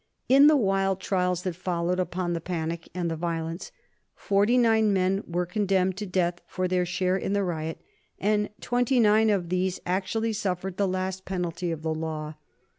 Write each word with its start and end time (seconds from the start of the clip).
In 0.27 0.47
the 0.47 0.57
wild 0.57 0.99
trials 0.99 1.43
that 1.43 1.55
followed 1.55 1.99
upon 1.99 2.33
the 2.33 2.41
panic 2.41 2.89
and 2.95 3.11
the 3.11 3.15
violence 3.15 3.71
forty 4.15 4.57
nine 4.57 4.91
men 4.91 5.23
were 5.27 5.45
condemned 5.45 5.95
to 5.97 6.07
death 6.07 6.41
for 6.47 6.67
their 6.67 6.87
share 6.87 7.15
in 7.17 7.33
the 7.33 7.43
riot, 7.43 7.79
and 8.17 8.49
twenty 8.61 8.99
nine 8.99 9.29
of 9.29 9.49
these 9.49 9.79
actually 9.85 10.33
suffered 10.33 10.77
the 10.77 10.87
last 10.87 11.23
penalty 11.25 11.69
of 11.71 11.83
the 11.83 11.93
law. 11.93 12.33